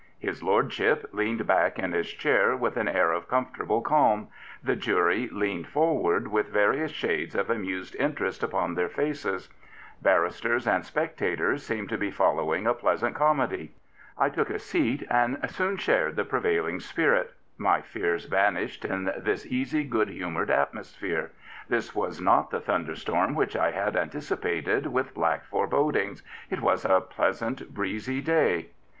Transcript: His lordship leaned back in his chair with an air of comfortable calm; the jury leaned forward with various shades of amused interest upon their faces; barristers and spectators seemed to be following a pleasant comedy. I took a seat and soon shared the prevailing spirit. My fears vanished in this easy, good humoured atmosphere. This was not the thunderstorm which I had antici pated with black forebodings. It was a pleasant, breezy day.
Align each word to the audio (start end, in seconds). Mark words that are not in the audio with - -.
His 0.17 0.41
lordship 0.41 1.07
leaned 1.11 1.45
back 1.45 1.77
in 1.77 1.91
his 1.91 2.09
chair 2.11 2.55
with 2.55 2.75
an 2.75 2.87
air 2.87 3.11
of 3.11 3.27
comfortable 3.27 3.81
calm; 3.83 4.29
the 4.63 4.75
jury 4.75 5.27
leaned 5.31 5.67
forward 5.67 6.27
with 6.29 6.47
various 6.49 6.89
shades 6.89 7.35
of 7.35 7.51
amused 7.51 7.95
interest 7.97 8.41
upon 8.41 8.73
their 8.73 8.89
faces; 8.89 9.47
barristers 10.01 10.65
and 10.65 10.83
spectators 10.83 11.63
seemed 11.63 11.89
to 11.89 11.99
be 11.99 12.09
following 12.09 12.65
a 12.65 12.73
pleasant 12.73 13.13
comedy. 13.13 13.75
I 14.17 14.31
took 14.31 14.49
a 14.49 14.57
seat 14.57 15.05
and 15.07 15.37
soon 15.51 15.77
shared 15.77 16.15
the 16.15 16.25
prevailing 16.25 16.79
spirit. 16.79 17.35
My 17.59 17.81
fears 17.81 18.25
vanished 18.25 18.83
in 18.83 19.03
this 19.19 19.45
easy, 19.45 19.83
good 19.83 20.09
humoured 20.09 20.49
atmosphere. 20.49 21.29
This 21.69 21.93
was 21.93 22.19
not 22.19 22.49
the 22.49 22.59
thunderstorm 22.59 23.35
which 23.35 23.55
I 23.55 23.69
had 23.69 23.93
antici 23.93 24.41
pated 24.41 24.87
with 24.87 25.13
black 25.13 25.45
forebodings. 25.45 26.23
It 26.49 26.59
was 26.61 26.85
a 26.85 27.01
pleasant, 27.01 27.71
breezy 27.75 28.19
day. 28.19 28.69